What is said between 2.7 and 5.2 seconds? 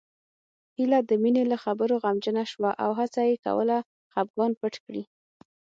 او هڅه يې کوله خپګان پټ کړي